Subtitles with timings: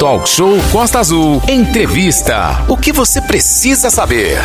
[0.00, 1.42] Talk Show Costa Azul.
[1.46, 2.64] Entrevista.
[2.70, 4.38] O que você precisa saber?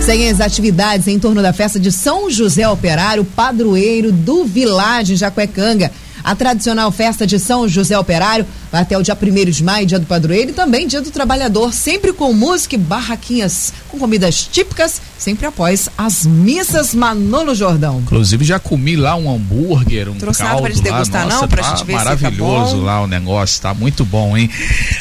[0.00, 5.90] Seguem as atividades em torno da festa de São José Operário, padroeiro do Vilagem Jacuecanga.
[6.24, 9.98] A tradicional festa de São José Operário vai até o dia 1 de maio, dia
[9.98, 15.00] do padroeiro, e também dia do trabalhador, sempre com música e barraquinhas com comidas típicas,
[15.18, 18.00] sempre após as missas Manolo Jordão.
[18.00, 20.96] Inclusive já comi lá um hambúrguer, um Trouxe caldo nada pra gente lá.
[20.96, 24.36] degustar Nossa, não, pra tá gente ver maravilhoso tá lá o negócio, tá muito bom,
[24.36, 24.48] hein?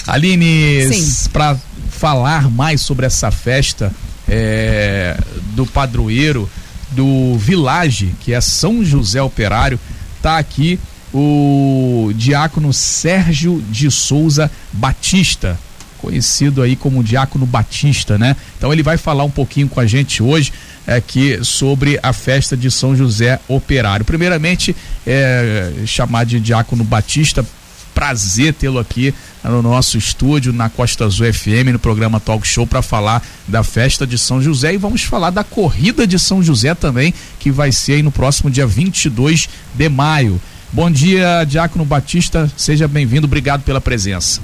[0.08, 1.30] Aline, Sim.
[1.31, 1.55] para
[1.90, 3.94] falar mais sobre essa festa
[4.27, 5.17] é,
[5.53, 6.49] do padroeiro
[6.91, 9.80] do Village, que é São José Operário,
[10.22, 10.80] tá aqui
[11.13, 15.59] o diácono Sérgio de Souza Batista,
[15.97, 18.35] conhecido aí como Diácono Batista, né?
[18.57, 20.51] Então ele vai falar um pouquinho com a gente hoje
[20.87, 24.05] aqui sobre a festa de São José Operário.
[24.05, 24.75] Primeiramente,
[25.05, 27.45] é, chamar de Diácono Batista,
[27.93, 32.81] prazer tê-lo aqui no nosso estúdio na Costa Azul FM no programa Talk Show para
[32.81, 37.13] falar da festa de São José e vamos falar da corrida de São José também,
[37.40, 40.41] que vai ser aí no próximo dia 22 de maio.
[40.74, 44.40] Bom dia, Diácono Batista, seja bem-vindo, obrigado pela presença.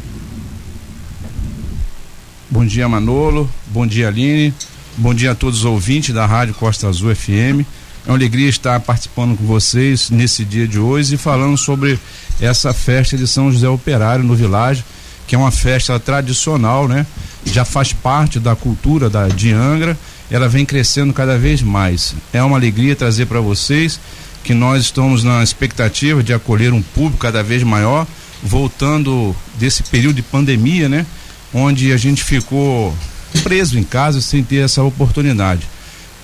[2.49, 3.49] Bom dia, Manolo.
[3.67, 4.53] Bom dia, Aline.
[4.97, 7.63] Bom dia a todos os ouvintes da Rádio Costa Azul FM.
[8.05, 11.97] É uma alegria estar participando com vocês nesse dia de hoje e falando sobre
[12.41, 14.83] essa festa de São José Operário no Vilagem,
[15.27, 17.07] que é uma festa tradicional, né?
[17.45, 19.97] Já faz parte da cultura da de Angra.
[20.29, 22.13] Ela vem crescendo cada vez mais.
[22.33, 23.97] É uma alegria trazer para vocês
[24.47, 28.07] que nós estamos na expectativa de acolher um público cada vez maior,
[28.41, 31.05] voltando desse período de pandemia, né?
[31.53, 32.95] Onde a gente ficou
[33.43, 35.67] preso em casa sem ter essa oportunidade.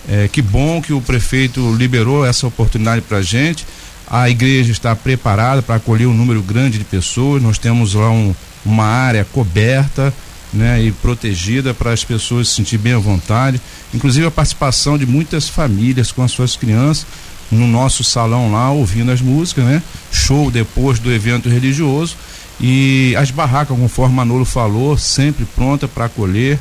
[0.08, 3.66] É, que bom que o prefeito liberou essa oportunidade para a gente.
[4.08, 7.44] A igreja está preparada para acolher um número grande de pessoas.
[7.44, 8.34] Nós temos lá um,
[8.66, 10.14] uma área coberta
[10.54, 13.60] né, e protegida para as pessoas se sentir bem à vontade.
[13.94, 17.06] Inclusive a participação de muitas famílias com as suas crianças
[17.54, 19.82] no nosso salão lá, ouvindo as músicas, né?
[20.12, 22.16] Show depois do evento religioso.
[22.60, 26.60] E as barracas, conforme Manolo falou, sempre pronta para acolher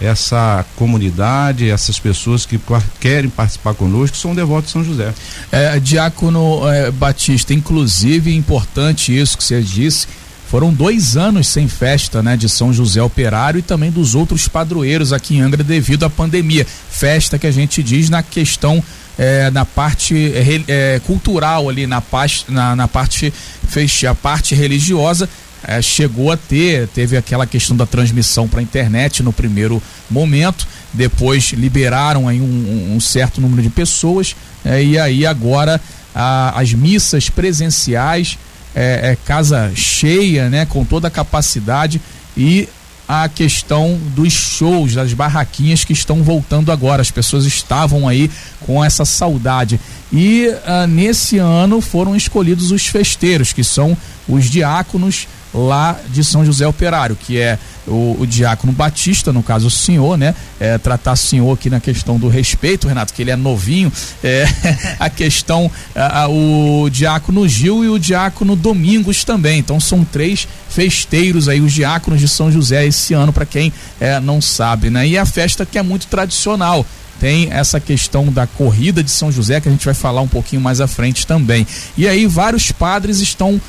[0.00, 2.58] essa comunidade, essas pessoas que
[2.98, 5.14] querem participar conosco, são devotos de São José.
[5.50, 10.08] É, Diácono é, Batista, inclusive importante isso que você disse.
[10.48, 15.10] Foram dois anos sem festa, né, de São José Operário e também dos outros padroeiros
[15.12, 16.66] aqui em Angra devido à pandemia.
[16.90, 18.84] Festa que a gente diz na questão
[19.18, 20.32] é, na parte
[20.68, 23.32] é, cultural ali na, parte na, na parte
[23.68, 25.28] fecha a parte religiosa
[25.64, 30.66] é, chegou a ter teve aquela questão da transmissão para a internet no primeiro momento
[30.92, 34.34] depois liberaram aí um, um certo número de pessoas
[34.64, 35.80] é, e aí agora
[36.14, 38.38] a, as missas presenciais
[38.74, 42.00] é, é, casa cheia né com toda a capacidade
[42.36, 42.68] e
[43.06, 47.02] a questão dos shows, das barraquinhas que estão voltando agora.
[47.02, 48.30] As pessoas estavam aí
[48.60, 49.80] com essa saudade.
[50.12, 53.96] E uh, nesse ano foram escolhidos os festeiros, que são
[54.28, 59.66] os diáconos lá de São José Operário, que é o, o diácono Batista, no caso
[59.66, 60.34] o senhor, né?
[60.58, 63.92] É, tratar o senhor aqui na questão do respeito, Renato, que ele é novinho,
[64.22, 64.46] é,
[64.98, 69.58] a questão, a, a, o diácono Gil e o diácono Domingos também.
[69.58, 74.18] Então são três festeiros aí, os diáconos de São José esse ano, para quem é,
[74.20, 75.06] não sabe, né?
[75.06, 76.86] E a festa que é muito tradicional
[77.20, 80.60] tem essa questão da corrida de São José que a gente vai falar um pouquinho
[80.60, 81.64] mais à frente também.
[81.96, 83.60] E aí vários padres estão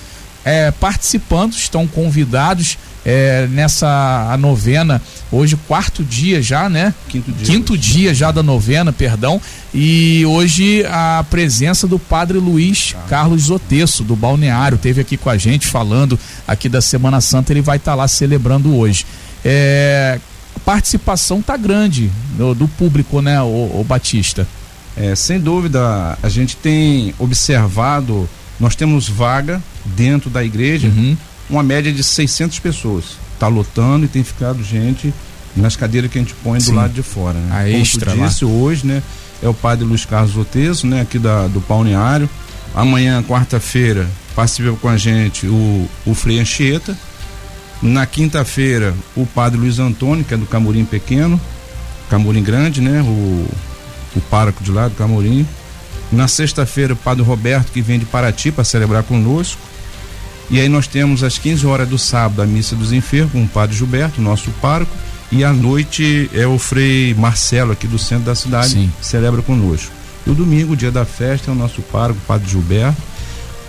[0.45, 6.93] é, participando, estão convidados é, nessa a novena, hoje quarto dia já, né?
[7.09, 7.45] Quinto dia.
[7.45, 9.41] Quinto dia já da novena, perdão.
[9.73, 15.37] E hoje a presença do padre Luiz Carlos Zotesso, do Balneário, teve aqui com a
[15.37, 16.17] gente falando
[16.47, 19.05] aqui da Semana Santa, ele vai estar tá lá celebrando hoje.
[19.43, 20.19] É,
[20.55, 24.47] a participação tá grande do, do público, né, o, o Batista?
[24.95, 28.29] É, sem dúvida, a gente tem observado,
[28.63, 31.18] nós temos vaga dentro da igreja, uhum.
[31.50, 33.18] uma média de 600 pessoas.
[33.34, 35.13] Está lotando e tem ficado gente
[35.54, 36.71] nas cadeiras que a gente põe Sim.
[36.71, 37.38] do lado de fora.
[37.38, 37.50] Né?
[37.51, 39.04] A Como extra disse, hoje, né?
[39.42, 41.01] É o padre Luiz Carlos Oteso, né?
[41.01, 42.30] Aqui da, do Balneário.
[42.74, 46.98] Amanhã, quarta-feira, participa com a gente o, o Frei Anchieta.
[47.81, 51.39] Na quinta-feira, o padre Luiz Antônio, que é do Camorim Pequeno,
[52.09, 53.01] Camorim Grande, né?
[53.01, 53.45] O,
[54.16, 55.45] o pároco de lá do Camorim.
[56.13, 59.60] Na sexta-feira, o padre Roberto, que vem de Paraty para celebrar conosco.
[60.50, 63.48] E aí nós temos às 15 horas do sábado a missa dos enfermos com o
[63.48, 64.92] padre Gilberto, nosso pároco.
[65.31, 68.92] E à noite é o Frei Marcelo, aqui do centro da cidade, Sim.
[69.01, 69.92] celebra conosco.
[70.27, 73.01] E o domingo, o dia da festa, é o nosso pároco, o padre Gilberto,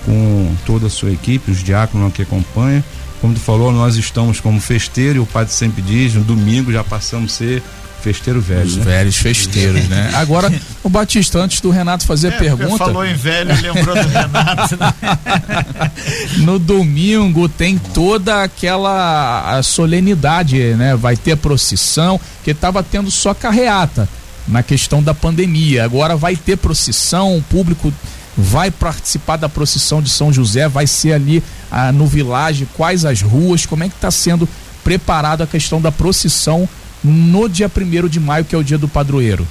[0.05, 2.85] com toda a sua equipe, os diáconos que acompanham
[3.25, 6.85] como tu falou, nós estamos como festeiro, e o padre sempre diz, no domingo já
[6.85, 7.63] passamos a ser
[8.05, 8.67] festeiro velho.
[8.67, 8.85] Os né?
[8.85, 10.11] velhos festeiros, né?
[10.15, 10.53] Agora,
[10.83, 12.77] o Batista, antes do Renato fazer É, a pergunta.
[12.77, 14.77] falou em velho, lembrou do Renato.
[14.77, 14.93] né?
[16.45, 20.95] no domingo tem toda aquela solenidade, né?
[20.95, 24.07] Vai ter procissão, que estava tendo só carreata
[24.47, 25.83] na questão da pandemia.
[25.85, 27.91] Agora vai ter procissão, o público
[28.37, 33.23] vai participar da procissão de São José, vai ser ali ah, no vilage, quais as
[33.23, 34.47] ruas, como é que está sendo
[34.83, 36.69] preparada a questão da procissão
[37.05, 39.47] no dia 1 de maio, que é o dia do padroeiro.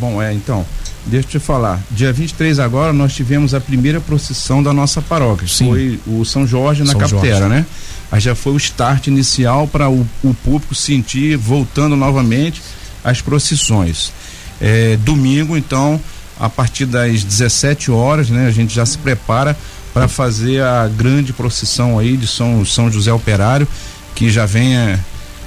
[0.00, 0.66] Bom, é, então,
[1.06, 1.80] deixa eu te falar.
[1.90, 5.46] Dia 23 agora nós tivemos a primeira procissão da nossa paróquia.
[5.46, 5.66] Sim.
[5.68, 7.54] Foi o São Jorge na São Capitera, Jorge.
[7.54, 7.66] né?
[8.10, 12.60] Aí já foi o start inicial para o, o público sentir voltando novamente
[13.04, 14.12] as procissões.
[14.60, 16.00] É, domingo, então,
[16.38, 19.56] a partir das 17 horas, né, a gente já se prepara
[19.92, 23.68] para fazer a grande procissão aí de São, São José Operário,
[24.14, 24.98] que já vem é,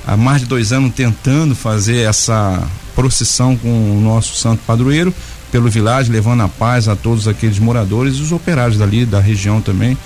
[0.08, 2.66] há mais de dois anos tentando fazer essa
[2.96, 5.14] procissão com o nosso santo padroeiro
[5.52, 9.62] pelo vilage, levando a paz a todos aqueles moradores e os operários dali da região
[9.62, 9.98] também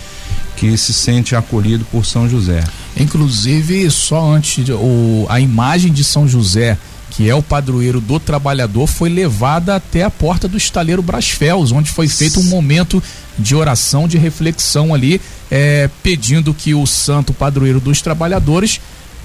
[0.58, 2.64] que se sente acolhido por São José.
[2.98, 6.78] Inclusive, só antes, o, a imagem de São José,
[7.10, 11.90] que é o padroeiro do trabalhador, foi levada até a porta do estaleiro Brasfels, onde
[11.90, 13.02] foi feito um momento
[13.40, 15.20] de oração, de reflexão ali,
[15.50, 18.80] eh, pedindo que o santo padroeiro dos trabalhadores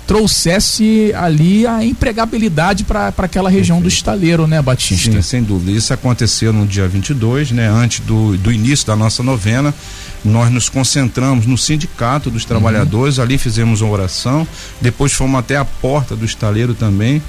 [0.06, 5.10] trouxesse ali a empregabilidade para aquela região do estaleiro, né, Batista?
[5.10, 5.76] Sim, sem dúvida.
[5.76, 7.68] Isso aconteceu no dia 22, né?
[7.68, 9.74] Antes do, do início da nossa novena,
[10.24, 14.46] nós nos concentramos no sindicato dos trabalhadores, ali fizemos uma oração,
[14.80, 17.20] depois fomos até a porta do estaleiro também,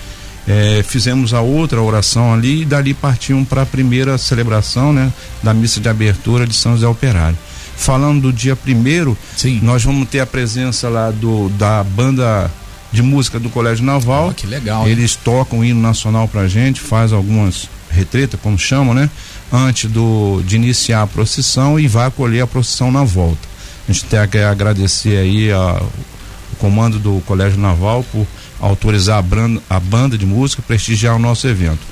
[0.48, 5.12] eh, fizemos a outra oração ali e dali partimos para a primeira celebração, né?
[5.42, 7.38] Da missa de abertura de São José Operário.
[7.76, 9.60] Falando do dia primeiro, Sim.
[9.62, 12.50] nós vamos ter a presença lá do da banda
[12.98, 14.30] de música do Colégio Naval.
[14.30, 14.88] Ó, que legal?
[14.88, 19.08] Eles tocam o hino nacional pra gente, faz algumas retretas, como chamam, né?
[19.54, 23.48] Antes do, de iniciar a procissão e vai acolher a procissão na volta.
[23.88, 25.80] A gente tem que agradecer aí a,
[26.54, 28.26] o comando do Colégio Naval por
[28.60, 31.86] autorizar a, a banda de música prestigiar o nosso evento.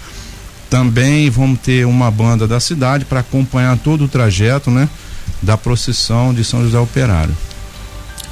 [0.72, 4.90] Também vamos ter uma banda da cidade para acompanhar todo o trajeto, né?
[5.40, 7.38] Da procissão de São José Operário.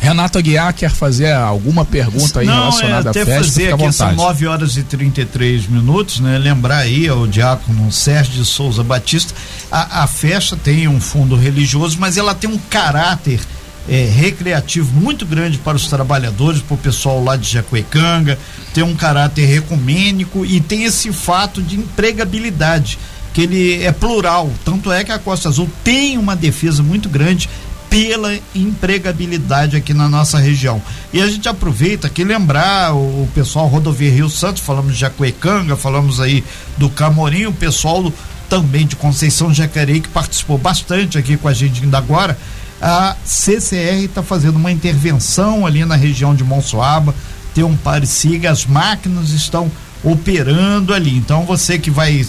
[0.03, 3.43] Renato Aguiar quer fazer alguma pergunta aí Não, é relacionada até à festa?
[3.43, 4.17] fazer aqui, são vontade.
[4.17, 6.37] 9 horas e 33 minutos, né?
[6.37, 9.33] Lembrar aí ao diácono Sérgio de Souza Batista,
[9.71, 13.39] a, a festa tem um fundo religioso, mas ela tem um caráter
[13.87, 18.37] é, recreativo muito grande para os trabalhadores, para o pessoal lá de Jacuecanga,
[18.73, 22.99] tem um caráter recomênico e tem esse fato de empregabilidade,
[23.33, 24.51] que ele é plural.
[24.65, 27.49] Tanto é que a Costa Azul tem uma defesa muito grande
[27.93, 30.81] pela empregabilidade aqui na nossa região.
[31.13, 36.19] E a gente aproveita aqui lembrar o, pessoal Rodovia Rio Santos, falamos de Jacuecanga, falamos
[36.19, 36.43] aí
[36.75, 38.11] do Camorim, o pessoal
[38.49, 42.35] também de Conceição Jacareí que participou bastante aqui com a gente ainda agora.
[42.81, 47.13] A CCR está fazendo uma intervenção ali na região de Monsoaba,
[47.53, 49.71] tem um pareciga, as máquinas estão
[50.03, 51.15] operando ali.
[51.15, 52.25] Então você que vai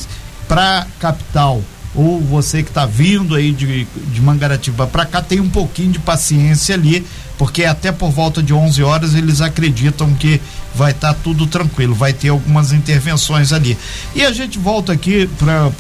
[0.46, 1.62] para capital
[1.94, 5.98] ou você que está vindo aí de, de Mangaratiba para cá tem um pouquinho de
[5.98, 7.06] paciência ali,
[7.38, 10.40] porque até por volta de 11 horas eles acreditam que
[10.74, 13.78] vai estar tudo tranquilo, vai ter algumas intervenções ali.
[14.14, 15.70] E a gente volta aqui para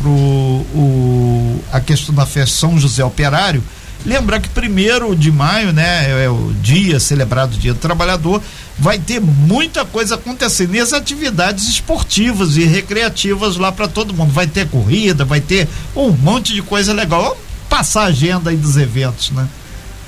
[1.72, 3.62] a questão da festa São José Operário.
[4.04, 8.42] Lembrar que primeiro de maio, né, é o dia celebrado Dia do Trabalhador,
[8.78, 14.30] vai ter muita coisa acontecendo e as atividades esportivas e recreativas lá para todo mundo.
[14.32, 17.22] Vai ter corrida, vai ter um monte de coisa legal.
[17.22, 19.48] Vamos passar a agenda aí dos eventos, né?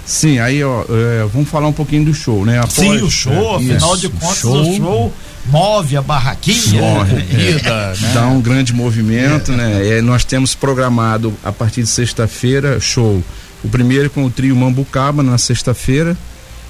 [0.04, 2.58] Sim, aí ó, é, vamos falar um pouquinho do show, né?
[2.58, 4.70] Após- Sim, o show, é, afinal isso, de contas, show.
[4.70, 5.12] o show
[5.46, 6.80] move a barraquinha.
[6.80, 7.26] Corre, né?
[7.28, 8.10] corrida, né?
[8.14, 9.98] dá um grande movimento, né?
[9.98, 13.22] É, nós temos programado a partir de sexta-feira show.
[13.64, 16.16] O primeiro com o trio Mambucaba na sexta-feira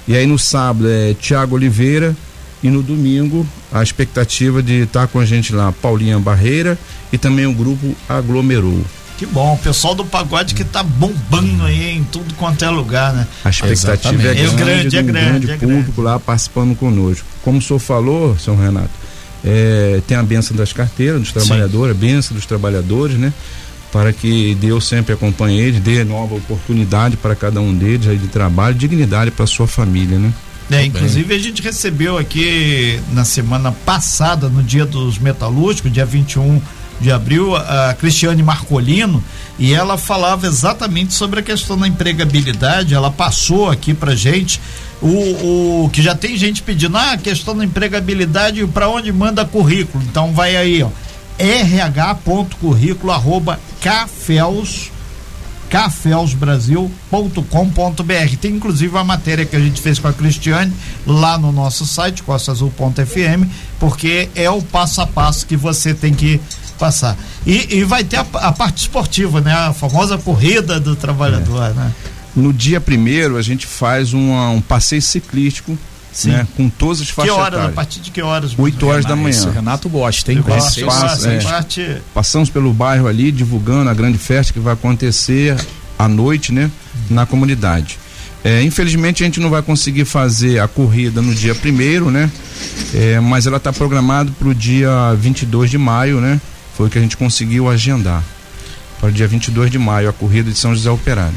[0.06, 2.16] e aí no sábado é Tiago Oliveira
[2.62, 6.78] e no domingo a expectativa de estar com a gente lá Paulinha Barreira
[7.12, 8.84] e também o grupo Aglomerou.
[9.18, 13.14] Que bom, o pessoal do pagode que tá bombando aí em tudo quanto é lugar,
[13.14, 13.26] né?
[13.44, 14.26] A expectativa Exatamente.
[14.26, 17.26] é É grande, grande, é um grande, grande é público lá participando conosco.
[17.42, 18.90] Como o senhor falou, São Renato,
[19.42, 23.32] é, tem a benção das carteiras dos trabalhadores, a benção dos trabalhadores, né?
[23.92, 28.28] Para que Deus sempre acompanhe eles, dê nova oportunidade para cada um deles aí de
[28.28, 30.32] trabalho, dignidade para sua família, né?
[30.70, 36.60] É, inclusive a gente recebeu aqui na semana passada, no dia dos metalúrgicos, dia 21
[37.00, 39.22] de abril, a Cristiane Marcolino,
[39.58, 42.94] e ela falava exatamente sobre a questão da empregabilidade.
[42.94, 44.60] Ela passou aqui pra gente
[45.00, 50.02] O, o que já tem gente pedindo, ah, questão da empregabilidade, para onde manda currículo.
[50.04, 50.88] Então vai aí, ó,
[51.38, 54.90] rh.currículo arroba cafels
[55.70, 58.36] cafelsbrasil.com.br.
[58.40, 60.72] Tem inclusive a matéria que a gente fez com a Cristiane
[61.06, 63.44] lá no nosso site, costaazul.fm,
[63.78, 66.40] porque é o passo a passo que você tem que
[66.78, 67.16] passar.
[67.46, 69.52] E, e vai ter a, a, parte esportiva, né?
[69.52, 71.72] A famosa corrida do trabalhador, é.
[71.72, 71.92] né?
[72.34, 75.76] No dia primeiro a gente faz uma, um passeio ciclístico
[76.16, 76.30] Sim.
[76.30, 76.48] Né?
[76.56, 77.60] Com todas as faixas Que horas?
[77.60, 78.54] A partir de que horas?
[78.56, 79.50] 8 horas da manhã.
[79.50, 80.40] Renato gosta, hein?
[80.40, 81.42] Gosto, passa, é.
[81.42, 81.96] parte...
[82.14, 85.54] Passamos pelo bairro ali, divulgando a grande festa que vai acontecer
[85.98, 86.70] à noite, né?
[87.10, 87.98] Na comunidade.
[88.42, 92.30] É, infelizmente a gente não vai conseguir fazer a corrida no dia primeiro, né?
[92.94, 96.40] É, mas ela está programada para o dia 22 de maio, né?
[96.78, 98.24] Foi o que a gente conseguiu agendar.
[98.98, 101.36] Para o dia 22 de maio, a corrida de São José Operário.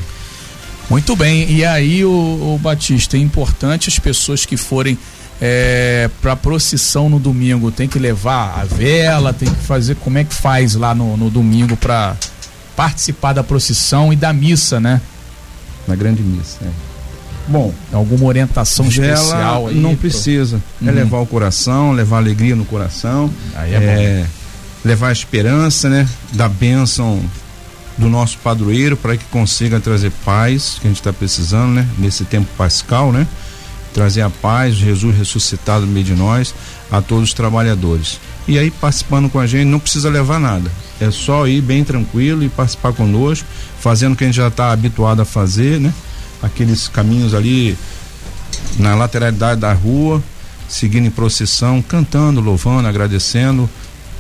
[0.90, 4.98] Muito bem, e aí o, o Batista, é importante as pessoas que forem
[5.40, 10.24] é, para procissão no domingo, tem que levar a vela, tem que fazer, como é
[10.24, 12.16] que faz lá no, no domingo para
[12.76, 15.00] participar da procissão e da missa, né?
[15.88, 16.70] Na grande missa, é.
[17.48, 19.76] Bom, alguma orientação especial aí?
[19.76, 20.62] Não precisa.
[20.82, 20.90] É uhum.
[20.90, 23.30] É levar o coração, levar alegria no coração.
[23.56, 24.26] Aí é, é
[24.86, 26.08] levar a esperança, né?
[26.34, 27.20] Da bênção
[28.00, 31.88] do nosso padroeiro para que consiga trazer paz que a gente está precisando, né?
[31.98, 33.28] Nesse tempo pascal, né?
[33.94, 36.56] Trazer a paz, Jesus ressuscitado no meio de nós,
[36.90, 38.20] a todos os trabalhadores.
[38.48, 40.72] E aí, participando com a gente, não precisa levar nada.
[41.00, 43.46] É só ir bem tranquilo e participar conosco,
[43.80, 45.94] fazendo o que a gente já está habituado a fazer, né?
[46.42, 47.78] Aqueles caminhos ali
[48.78, 50.24] na lateralidade da rua,
[50.70, 53.70] seguindo em procissão, cantando, louvando, agradecendo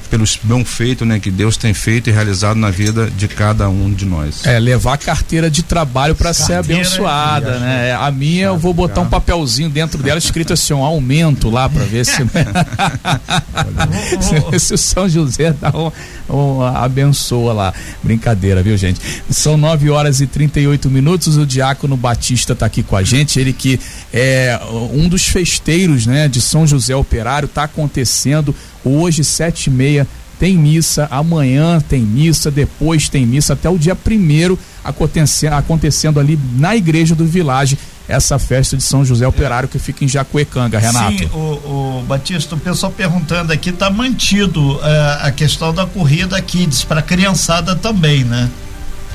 [0.10, 3.92] pelo bom feito né, que Deus tem feito e realizado na vida de cada um
[3.92, 4.46] de nós.
[4.46, 7.98] É, levar a carteira de trabalho para ser abençoada, é, né?
[8.00, 11.84] A minha eu vou botar um papelzinho dentro dela escrito assim, um aumento lá para
[11.84, 12.18] ver se,
[14.60, 15.92] se o São José dá um,
[16.34, 17.74] um, abençoa lá.
[18.01, 19.00] Brincadeira, viu, gente?
[19.30, 23.54] São 9 horas e 38 minutos, o Diácono Batista está aqui com a gente, ele
[23.54, 23.80] que
[24.12, 24.60] é
[24.92, 30.08] um dos festeiros, né, de São José Operário, está acontecendo Hoje, sete e meia,
[30.40, 36.40] tem missa, amanhã tem missa, depois tem missa, até o dia primeiro acontecendo, acontecendo ali
[36.56, 41.18] na igreja do Village essa festa de São José Operário que fica em Jacuecanga, Renato.
[41.20, 44.82] Sim, o, o Batista, o pessoal perguntando aqui, tá mantido uh,
[45.22, 48.50] a questão da corrida Kids para criançada também, né?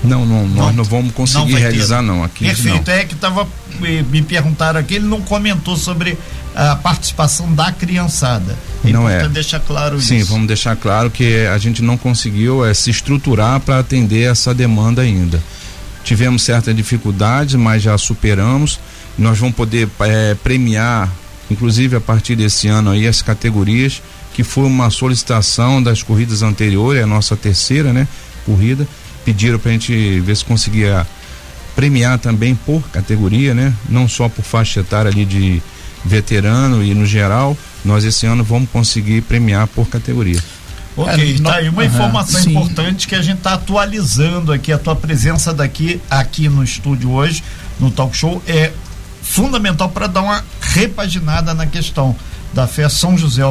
[0.05, 2.03] Não, não, não, nós não vamos conseguir não realizar ter.
[2.03, 2.45] não aqui.
[2.45, 2.95] Perfeito, não.
[2.95, 3.49] é que tava
[3.81, 6.17] me, me perguntaram aqui, ele não comentou sobre
[6.55, 8.55] a participação da criançada.
[8.91, 9.29] É não é.
[9.29, 10.27] deixar claro Sim, isso.
[10.27, 14.55] Sim, vamos deixar claro que a gente não conseguiu é, se estruturar para atender essa
[14.55, 15.43] demanda ainda.
[16.03, 18.79] Tivemos certas dificuldades, mas já superamos.
[19.17, 21.11] Nós vamos poder é, premiar,
[21.51, 24.03] inclusive a partir desse ano aí, as categorias
[24.35, 28.07] que foi uma solicitação das corridas anteriores, é a nossa terceira, né,
[28.45, 28.87] corrida.
[29.25, 31.07] Pediram para a gente ver se conseguia
[31.75, 33.73] premiar também por categoria, né?
[33.89, 35.63] Não só por faixa etária ali de
[36.05, 40.43] veterano e no geral, nós esse ano vamos conseguir premiar por categoria.
[40.97, 42.51] Ok, é, tá aí uma uhum, informação sim.
[42.51, 47.43] importante que a gente está atualizando aqui, a tua presença daqui aqui no estúdio hoje,
[47.81, 48.73] no talk show, é
[49.21, 52.15] fundamental para dar uma repaginada na questão
[52.55, 53.43] da fé São José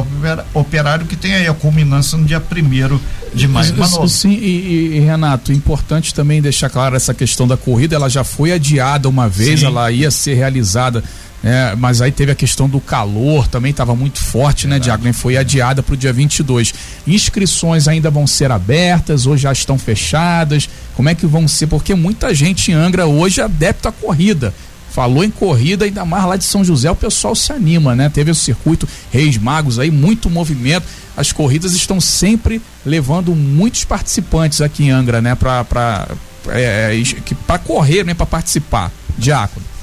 [0.54, 2.98] Operário, que tem aí a culminância no dia primeiro
[3.34, 3.76] de maio.
[3.76, 4.08] Manolo.
[4.08, 8.52] Sim, e, e, Renato, importante também deixar claro essa questão da corrida, ela já foi
[8.52, 9.66] adiada uma vez, sim.
[9.66, 11.04] ela ia ser realizada
[11.44, 15.02] é, mas aí teve a questão do calor, também estava muito forte, né, Verdade.
[15.02, 15.18] né, Diago?
[15.18, 16.72] Foi adiada para o dia 22.
[17.06, 20.70] Inscrições ainda vão ser abertas ou já estão fechadas?
[20.96, 21.66] Como é que vão ser?
[21.66, 24.54] Porque muita gente em Angra hoje é adepta à corrida.
[24.90, 28.08] Falou em corrida, ainda mais lá de São José, o pessoal se anima, né?
[28.08, 30.86] Teve o circuito Reis Magos aí, muito movimento.
[31.14, 35.34] As corridas estão sempre levando muitos participantes aqui em Angra, né?
[35.34, 36.08] Para
[36.48, 38.14] é, é, correr, né?
[38.14, 38.90] Para participar.
[39.18, 39.73] Diácono.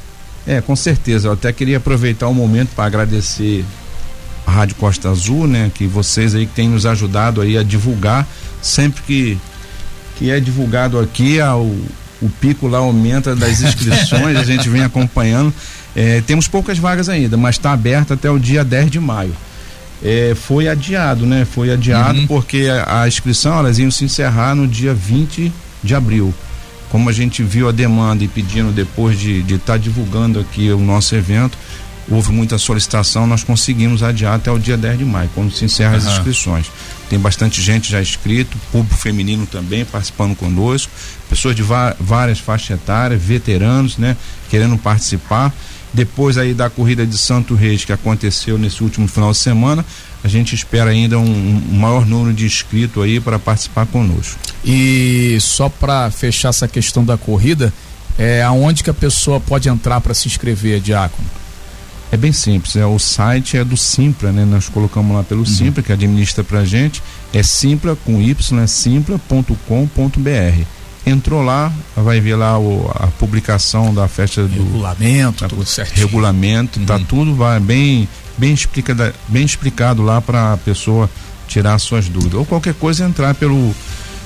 [0.46, 1.28] É, com certeza.
[1.28, 3.64] Eu até queria aproveitar o momento para agradecer
[4.46, 5.72] a Rádio Costa Azul, né?
[5.74, 8.28] Que vocês aí que têm nos ajudado aí a divulgar
[8.62, 9.38] sempre que
[10.18, 15.52] que é divulgado aqui ao, o pico lá aumenta das inscrições, a gente vem acompanhando.
[15.96, 19.36] É, temos poucas vagas ainda, mas está aberto até o dia 10 de maio.
[20.04, 21.46] É, foi adiado, né?
[21.46, 22.28] Foi adiado uhum.
[22.28, 25.52] porque a, a inscrição elas iam se encerrar no dia 20
[25.84, 26.34] de abril
[26.92, 30.70] como a gente viu a demanda e pedindo depois de estar de tá divulgando aqui
[30.72, 31.58] o nosso evento,
[32.10, 35.94] houve muita solicitação, nós conseguimos adiar até o dia 10 de maio, quando se encerram
[35.94, 35.98] uhum.
[35.98, 36.70] as inscrições.
[37.10, 40.92] Tem bastante gente já inscrito, público feminino também participando conosco,
[41.30, 41.64] pessoas de
[42.00, 44.18] várias faixas etárias, veteranos, né,
[44.50, 45.54] querendo participar.
[45.94, 49.86] Depois aí da corrida de Santo Reis que aconteceu nesse último final de semana,
[50.24, 54.40] a gente espera ainda um, um maior número de inscritos aí para participar conosco.
[54.64, 57.74] E só para fechar essa questão da corrida,
[58.18, 61.28] é aonde que a pessoa pode entrar para se inscrever, Diácono?
[62.12, 64.44] É bem simples, é o site é do Simpla, né?
[64.44, 65.46] Nós colocamos lá pelo uhum.
[65.46, 67.02] Simpla que administra pra gente,
[67.34, 70.66] é simpla com y, é simpla.com.br.
[71.06, 75.98] Entrou lá, vai ver lá o, a publicação da festa do regulamento, tudo certo.
[75.98, 77.00] Regulamento, tá uhum.
[77.00, 81.10] tá tudo vai bem bem explicado, bem explicado lá para a pessoa
[81.48, 82.36] tirar suas dúvidas.
[82.36, 83.74] Ou qualquer coisa entrar pelo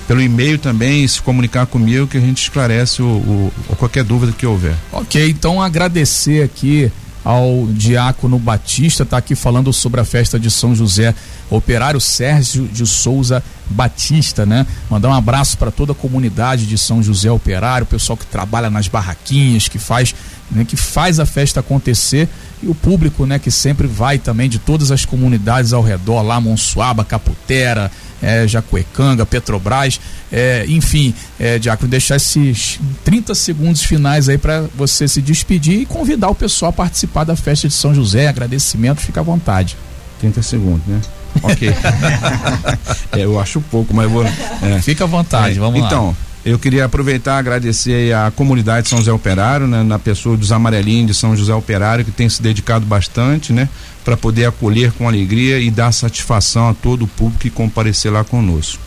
[0.08, 4.46] pelo e-mail também se comunicar comigo que a gente esclarece o, o, qualquer dúvida que
[4.46, 4.76] houver.
[4.92, 6.92] Ok, então agradecer aqui
[7.24, 11.16] ao Diácono Batista, está aqui falando sobre a festa de São José,
[11.50, 14.66] operário Sérgio de Souza Batista, né?
[14.90, 18.70] Mandar um abraço para toda a comunidade de São José Operário, o pessoal que trabalha
[18.70, 20.14] nas barraquinhas, que faz,
[20.52, 22.30] né, que faz a festa acontecer
[22.62, 26.40] e o público, né, que sempre vai também de todas as comunidades ao redor, lá
[26.40, 27.92] Monsuaba, Caputera,
[28.22, 30.00] é, Jacuecanga, Petrobras,
[30.32, 35.86] é, enfim, é, Diácono, deixar esses 30 segundos finais aí para você se despedir e
[35.86, 39.78] convidar o pessoal a participar da festa de São José, agradecimento, fica à vontade.
[40.20, 41.02] 30 segundos, né?
[41.42, 41.70] Ok.
[43.12, 44.24] é, eu acho pouco, mas vou.
[44.24, 44.82] É.
[44.82, 46.12] Fica à vontade, vamos então, lá.
[46.12, 50.38] Então, eu queria aproveitar e agradecer a comunidade de São José Operário, né, na pessoa
[50.38, 53.68] dos amarelinhos de São José Operário, que tem se dedicado bastante, né,
[54.04, 58.24] para poder acolher com alegria e dar satisfação a todo o público que comparecer lá
[58.24, 58.80] conosco.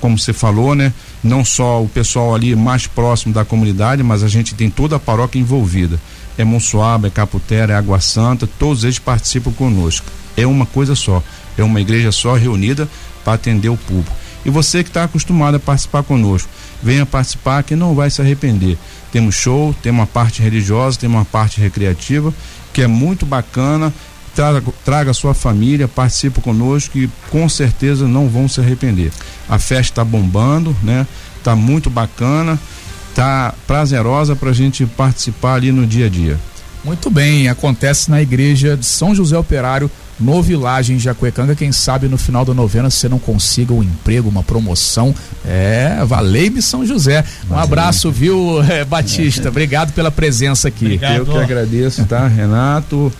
[0.00, 0.90] Como você falou, né,
[1.22, 4.98] não só o pessoal ali mais próximo da comunidade, mas a gente tem toda a
[4.98, 6.00] paróquia envolvida.
[6.38, 10.06] É Monsuaba, é Caputera, é Água Santa, todos eles participam conosco.
[10.34, 11.22] É uma coisa só,
[11.60, 12.88] é uma igreja só reunida
[13.24, 14.16] para atender o público.
[14.44, 16.48] E você que está acostumado a participar conosco,
[16.82, 18.78] venha participar que não vai se arrepender.
[19.12, 22.32] Temos show, tem uma parte religiosa, tem uma parte recreativa,
[22.72, 23.92] que é muito bacana.
[24.34, 29.10] Traga, traga sua família, participe conosco e com certeza não vão se arrepender.
[29.48, 31.04] A festa está bombando, né?
[31.42, 32.58] Tá muito bacana,
[33.12, 36.38] tá prazerosa para a gente participar ali no dia a dia.
[36.84, 41.54] Muito bem, acontece na igreja de São José Operário, no Village em Jacuecanga.
[41.54, 45.14] Quem sabe no final da novena você não consiga um emprego, uma promoção.
[45.44, 47.24] É, valei-me São José.
[47.50, 49.48] Um abraço, viu, é, Batista?
[49.48, 50.86] Obrigado pela presença aqui.
[50.86, 51.16] Obrigado.
[51.16, 53.12] Eu que agradeço, tá, Renato?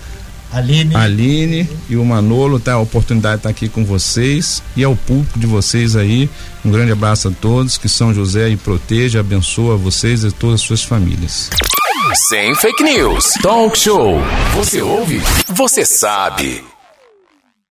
[0.52, 0.96] Aline.
[0.96, 2.72] Aline e o Manolo, tá?
[2.72, 6.28] A oportunidade de estar aqui com vocês e ao público de vocês aí.
[6.64, 10.60] Um grande abraço a todos, que São José e proteja, abençoa vocês e todas as
[10.62, 11.50] suas famílias.
[12.14, 13.34] Sem fake news.
[13.40, 14.18] Talk show.
[14.56, 15.20] Você ouve?
[15.46, 16.69] Você sabe.